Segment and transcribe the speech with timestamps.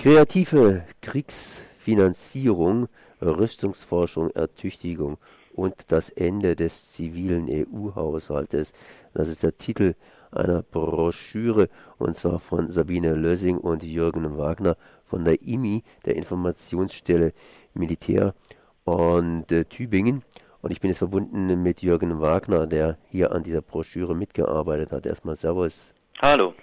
[0.00, 2.88] Kreative Kriegsfinanzierung,
[3.20, 5.18] Rüstungsforschung, Ertüchtigung
[5.52, 8.72] und das Ende des zivilen EU-Haushaltes.
[9.12, 9.94] Das ist der Titel
[10.30, 11.68] einer Broschüre
[11.98, 17.34] und zwar von Sabine Lössing und Jürgen Wagner von der IMI, der Informationsstelle
[17.74, 18.34] Militär
[18.84, 20.22] und äh, Tübingen.
[20.62, 25.04] Und ich bin jetzt verbunden mit Jürgen Wagner, der hier an dieser Broschüre mitgearbeitet hat.
[25.04, 25.92] Erstmal Servus.
[26.22, 26.54] Hallo.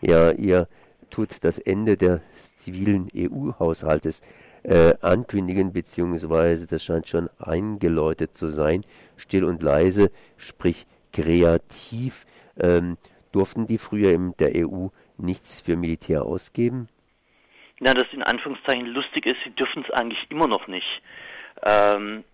[0.00, 0.66] Ja, ihr
[1.10, 2.20] tut das Ende des
[2.56, 4.22] zivilen EU-Haushaltes
[4.62, 8.84] äh, ankündigen, beziehungsweise das scheint schon eingeläutet zu sein,
[9.16, 12.26] still und leise, sprich kreativ.
[12.58, 12.96] Ähm,
[13.32, 16.88] durften die früher in der EU nichts für Militär ausgeben?
[17.78, 21.02] Na, das in Anführungszeichen lustig ist, sie dürfen es eigentlich immer noch nicht.
[21.62, 22.24] Ähm,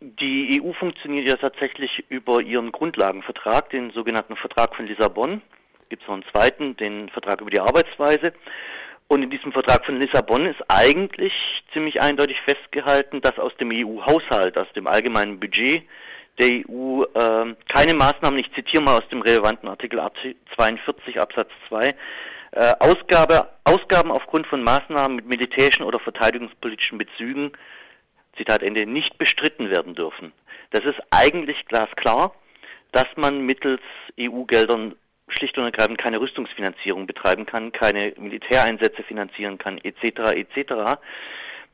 [0.00, 5.42] die EU funktioniert ja tatsächlich über ihren Grundlagenvertrag, den sogenannten Vertrag von Lissabon.
[5.88, 8.32] Gibt es noch einen zweiten, den Vertrag über die Arbeitsweise.
[9.08, 11.32] Und in diesem Vertrag von Lissabon ist eigentlich
[11.72, 15.82] ziemlich eindeutig festgehalten, dass aus dem EU-Haushalt, aus dem allgemeinen Budget
[16.38, 20.00] der EU äh, keine Maßnahmen, ich zitiere mal aus dem relevanten Artikel
[20.54, 21.94] 42 Absatz 2,
[22.52, 27.52] äh, Ausgabe, Ausgaben aufgrund von Maßnahmen mit militärischen oder verteidigungspolitischen Bezügen,
[28.36, 30.32] Zitat Ende, nicht bestritten werden dürfen.
[30.70, 32.34] Das ist eigentlich glasklar,
[32.92, 33.80] dass man mittels
[34.18, 34.94] EU-Geldern
[35.30, 40.32] schlicht und ergreifend keine Rüstungsfinanzierung betreiben kann, keine Militäreinsätze finanzieren kann, etc.
[40.32, 40.98] etc.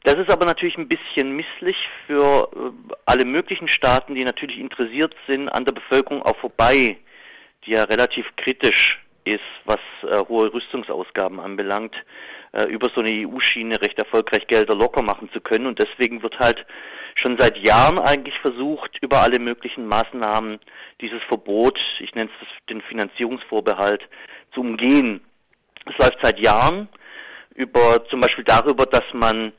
[0.04, 5.14] Das ist aber natürlich ein bisschen misslich für äh, alle möglichen Staaten, die natürlich interessiert
[5.26, 6.98] sind an der Bevölkerung auch vorbei,
[7.64, 11.94] die ja relativ kritisch ist, was äh, hohe Rüstungsausgaben anbelangt,
[12.52, 15.66] äh, über so eine EU-Schiene recht erfolgreich Gelder locker machen zu können.
[15.66, 16.66] Und deswegen wird halt
[17.14, 20.58] schon seit Jahren eigentlich versucht, über alle möglichen Maßnahmen
[21.00, 24.08] dieses Verbot, ich nenne es den Finanzierungsvorbehalt,
[24.52, 25.20] zu umgehen.
[25.86, 26.88] Es läuft seit Jahren
[27.54, 29.52] über zum Beispiel darüber, dass man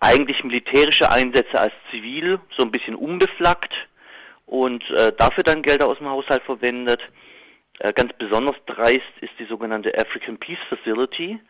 [0.00, 3.74] eigentlich militärische Einsätze als zivil so ein bisschen umbeflaggt
[4.46, 7.08] und äh, dafür dann Gelder aus dem Haushalt verwendet.
[7.78, 11.40] Äh, ganz besonders dreist ist die sogenannte African Peace Facility.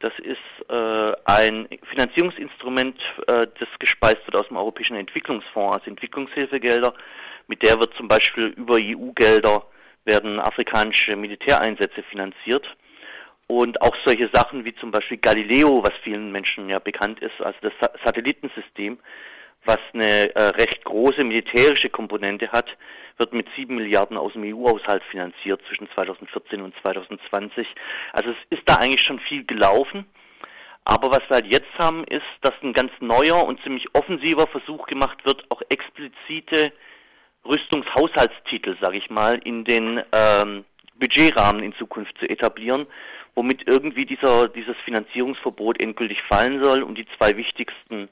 [0.00, 6.92] Das ist äh, ein Finanzierungsinstrument, äh, das gespeist wird aus dem Europäischen Entwicklungsfonds als Entwicklungshilfegelder.
[7.46, 9.66] Mit der wird zum Beispiel über EU-Gelder
[10.04, 12.66] werden afrikanische Militäreinsätze finanziert.
[13.46, 17.58] Und auch solche Sachen wie zum Beispiel Galileo, was vielen Menschen ja bekannt ist, also
[17.60, 17.72] das
[18.04, 18.98] Satellitensystem,
[19.66, 22.66] was eine äh, recht große militärische Komponente hat,
[23.18, 27.66] wird mit sieben Milliarden aus dem EU-Haushalt finanziert zwischen 2014 und 2020.
[28.12, 30.06] Also es ist da eigentlich schon viel gelaufen.
[30.84, 34.86] Aber was wir halt jetzt haben, ist, dass ein ganz neuer und ziemlich offensiver Versuch
[34.86, 36.72] gemacht wird, auch explizite
[37.46, 40.64] Rüstungshaushaltstitel, sage ich mal, in den ähm,
[40.98, 42.86] Budgetrahmen in Zukunft zu etablieren,
[43.34, 48.08] womit irgendwie dieser, dieses Finanzierungsverbot endgültig fallen soll und die zwei wichtigsten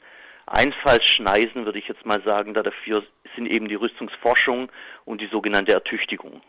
[0.47, 3.05] Einfallsschneisen, würde ich jetzt mal sagen, da dafür
[3.37, 4.71] sind eben die Rüstungsforschung
[5.05, 6.43] und die sogenannte Ertüchtigung.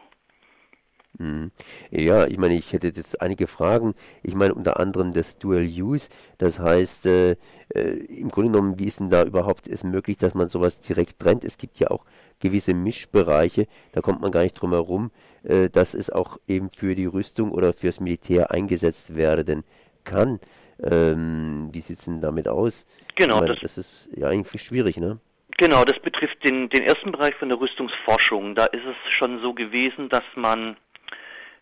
[1.20, 1.52] Mhm.
[1.92, 3.94] Ja, ich meine, ich hätte jetzt einige Fragen.
[4.24, 6.10] Ich meine unter anderem das Dual Use.
[6.40, 7.36] Das heißt, äh,
[7.74, 11.20] äh, im Grunde genommen, wie ist denn da überhaupt es möglich, dass man sowas direkt
[11.20, 11.44] trennt?
[11.44, 12.06] Es gibt ja auch
[12.40, 15.12] gewisse Mischbereiche, da kommt man gar nicht drum herum,
[15.44, 19.64] äh, dass es auch eben für die Rüstung oder fürs Militär eingesetzt werden
[20.04, 20.40] kann.
[20.84, 22.86] Ähm, wie sieht es denn damit aus?
[23.16, 23.40] Genau.
[23.40, 25.20] Meine, das, das, ist ja eigentlich schwierig, ne?
[25.58, 28.56] Genau, das betrifft den, den ersten Bereich von der Rüstungsforschung.
[28.56, 30.76] Da ist es schon so gewesen, dass man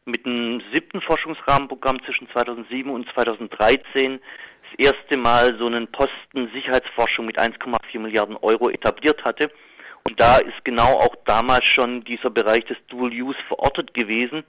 [0.05, 4.19] mit dem siebten Forschungsrahmenprogramm zwischen 2007 und 2013
[4.77, 9.51] das erste Mal so einen Posten Sicherheitsforschung mit 1,4 Milliarden Euro etabliert hatte.
[10.03, 14.43] Und da ist genau auch damals schon dieser Bereich des Dual Use verortet gewesen.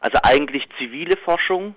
[0.00, 1.74] Also eigentlich zivile Forschung,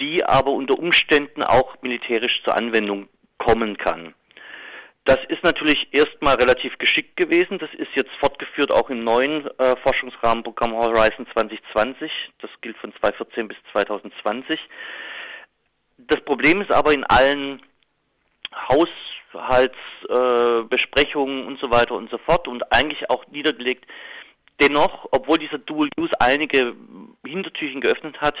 [0.00, 3.08] die aber unter Umständen auch militärisch zur Anwendung
[3.38, 4.14] kommen kann.
[5.06, 7.60] Das ist natürlich erstmal relativ geschickt gewesen.
[7.60, 12.10] Das ist jetzt fortgeführt auch im neuen äh, Forschungsrahmenprogramm Horizon 2020.
[12.40, 14.58] Das gilt von 2014 bis 2020.
[15.98, 17.62] Das Problem ist aber in allen
[18.68, 23.86] Haushaltsbesprechungen äh, und so weiter und so fort und eigentlich auch niedergelegt,
[24.60, 26.74] dennoch, obwohl dieser Dual Use einige
[27.24, 28.34] Hintertürchen geöffnet hat,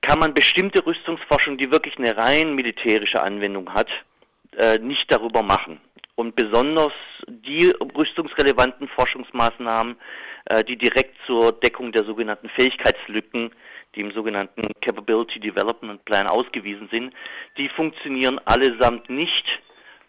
[0.00, 3.88] kann man bestimmte Rüstungsforschung, die wirklich eine rein militärische Anwendung hat,
[4.56, 5.80] äh, nicht darüber machen.
[6.14, 6.92] Und besonders
[7.28, 9.96] die rüstungsrelevanten Forschungsmaßnahmen,
[10.46, 13.50] äh, die direkt zur Deckung der sogenannten Fähigkeitslücken,
[13.94, 17.14] die im sogenannten Capability Development Plan ausgewiesen sind,
[17.56, 19.60] die funktionieren allesamt nicht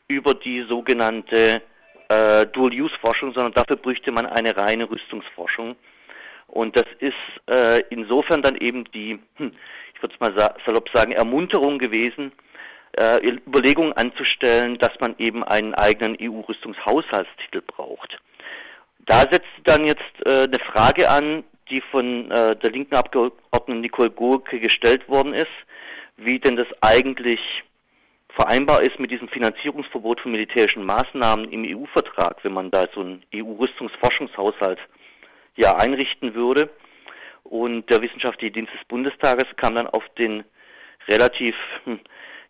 [0.07, 1.61] über die sogenannte
[2.09, 5.75] äh, Dual-Use-Forschung, sondern dafür bräuchte man eine reine Rüstungsforschung.
[6.47, 7.13] Und das ist
[7.47, 9.51] äh, insofern dann eben die, hm,
[9.93, 12.31] ich würde es mal sa salopp sagen, Ermunterung gewesen,
[12.99, 18.19] äh, Überlegungen anzustellen, dass man eben einen eigenen EU-Rüstungshaushaltstitel braucht.
[19.05, 24.11] Da setzt dann jetzt äh, eine Frage an, die von äh, der linken Abgeordneten Nicole
[24.11, 25.47] Gurke gestellt worden ist,
[26.17, 27.39] wie denn das eigentlich
[28.29, 33.23] vereinbar ist mit diesem Finanzierungsverbot von militärischen Maßnahmen im EU-Vertrag, wenn man da so einen
[33.33, 34.79] EU-Rüstungsforschungshaushalt
[35.55, 36.69] ja einrichten würde.
[37.43, 40.43] Und der Wissenschaftliche Dienst des Bundestages kam dann auf den
[41.07, 41.55] relativ
[41.85, 41.99] hm,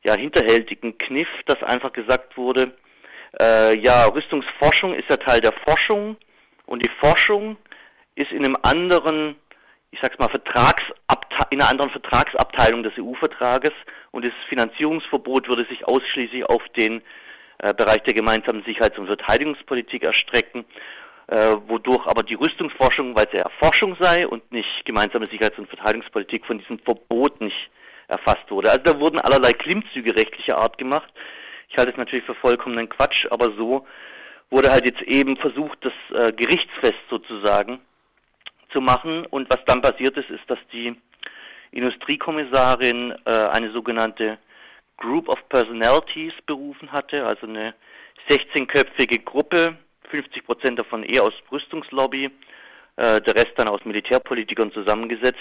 [0.04, 2.74] ja, hinterhältigen Kniff, dass einfach gesagt wurde,
[3.40, 6.18] äh, ja, Rüstungsforschung ist ja Teil der Forschung
[6.66, 7.58] und die Forschung
[8.16, 9.36] ist in einem anderen,
[9.92, 13.72] ich sag's mal, Vertragsabte in einer anderen Vertragsabteilung des EU-Vertrages
[14.12, 17.02] und das Finanzierungsverbot würde sich ausschließlich auf den
[17.60, 20.66] äh, Bereich der gemeinsamen Sicherheits- und Verteidigungspolitik erstrecken,
[21.28, 25.70] äh, wodurch aber die Rüstungsforschung, weil es ja Forschung sei und nicht gemeinsame Sicherheits- und
[25.70, 27.70] Verteidigungspolitik, von diesem Verbot nicht
[28.10, 28.72] erfasst wurde.
[28.72, 31.12] Also da wurden allerlei Klimmzüge rechtlicher Art gemacht.
[31.70, 33.86] Ich halte es natürlich für vollkommenen Quatsch, aber so
[34.50, 37.80] wurde halt jetzt eben versucht, das äh, gerichtsfest sozusagen
[38.74, 39.26] zu machen.
[39.28, 40.96] Und was dann passiert ist, ist, dass die
[41.72, 44.40] Industriekommissarin äh, eine sogenannte
[44.98, 47.74] Group of Personalities berufen hatte, also eine
[48.30, 49.78] 16-köpfige Gruppe,
[50.10, 52.26] 50 Prozent davon eher aus Rüstungslobby,
[52.98, 55.38] äh, der Rest dann aus Militärpolitikern zusammengesetzt,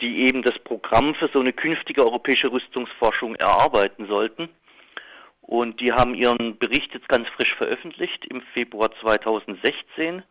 [0.00, 4.48] die eben das Programm für so eine künftige europäische Rüstungsforschung erarbeiten sollten.
[5.42, 10.22] Und die haben ihren Bericht jetzt ganz frisch veröffentlicht im Februar 2016,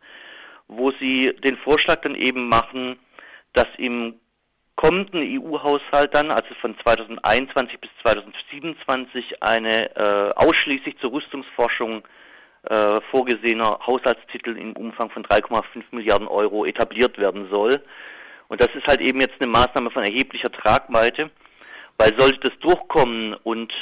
[0.68, 2.98] wo sie den Vorschlag dann eben machen,
[3.52, 4.14] dass im
[4.76, 12.04] kommenden EU-Haushalt dann, also von 2021 bis 2027, eine äh, ausschließlich zur Rüstungsforschung
[12.62, 17.82] äh, vorgesehener Haushaltstitel im Umfang von 3,5 Milliarden Euro etabliert werden soll.
[18.48, 21.30] Und das ist halt eben jetzt eine Maßnahme von erheblicher Tragweite,
[21.98, 23.72] weil sollte das durchkommen und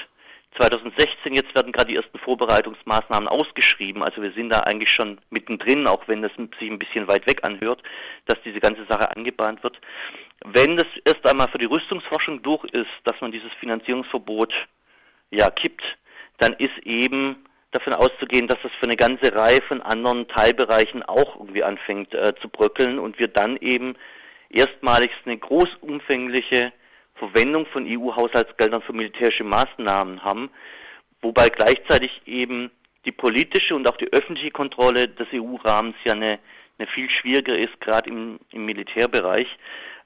[0.59, 4.03] 2016 jetzt werden gerade die ersten Vorbereitungsmaßnahmen ausgeschrieben.
[4.03, 7.41] Also wir sind da eigentlich schon mittendrin, auch wenn das sich ein bisschen weit weg
[7.45, 7.83] anhört,
[8.27, 9.79] dass diese ganze Sache angebahnt wird.
[10.45, 14.53] Wenn das erst einmal für die Rüstungsforschung durch ist, dass man dieses Finanzierungsverbot
[15.31, 15.83] ja kippt,
[16.39, 21.37] dann ist eben davon auszugehen, dass das für eine ganze Reihe von anderen Teilbereichen auch
[21.37, 23.97] irgendwie anfängt äh, zu bröckeln und wir dann eben
[24.57, 26.73] erstmalig eine großumfängliche
[27.15, 30.51] Verwendung von EU-Haushaltsgeldern für militärische Maßnahmen haben,
[31.23, 32.71] wobei gleichzeitig eben
[33.05, 36.39] die politische und auch die öffentliche Kontrolle des EU-Rahmens ja eine,
[36.79, 39.49] eine viel schwieriger ist, gerade im, im Militärbereich.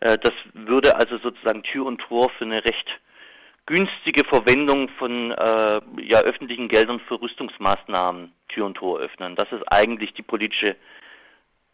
[0.00, 2.88] Äh, das würde also sozusagen Tür und Tor für eine recht
[3.67, 9.37] günstige Verwendung von äh, ja, öffentlichen Geldern für Rüstungsmaßnahmen Tür und Tor öffnen.
[9.37, 10.76] Das ist eigentlich die politische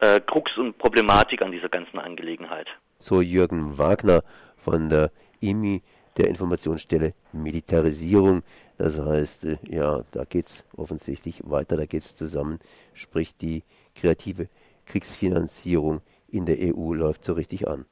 [0.01, 2.69] äh, Krux und Problematik an dieser ganzen Angelegenheit.
[2.99, 4.23] So Jürgen Wagner
[4.57, 5.11] von der
[5.41, 5.83] IMI,
[6.17, 8.43] der Informationsstelle Militarisierung.
[8.79, 12.59] Das heißt, äh, ja, da geht es offensichtlich weiter, da geht es zusammen,
[12.95, 13.63] sprich die
[13.95, 14.49] kreative
[14.87, 17.87] Kriegsfinanzierung in der EU läuft so richtig an.